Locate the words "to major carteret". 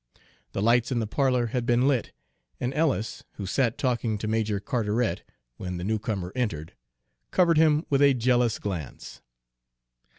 4.17-5.21